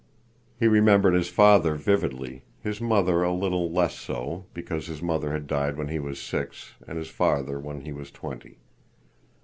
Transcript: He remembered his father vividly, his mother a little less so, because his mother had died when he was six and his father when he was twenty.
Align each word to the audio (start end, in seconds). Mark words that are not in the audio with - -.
He 0.59 0.65
remembered 0.67 1.13
his 1.13 1.29
father 1.29 1.75
vividly, 1.75 2.43
his 2.59 2.81
mother 2.81 3.21
a 3.21 3.31
little 3.31 3.69
less 3.71 3.93
so, 3.99 4.47
because 4.51 4.87
his 4.87 4.99
mother 4.99 5.31
had 5.31 5.45
died 5.45 5.77
when 5.77 5.89
he 5.89 5.99
was 5.99 6.19
six 6.19 6.73
and 6.87 6.97
his 6.97 7.09
father 7.11 7.59
when 7.59 7.81
he 7.81 7.93
was 7.93 8.09
twenty. 8.09 8.57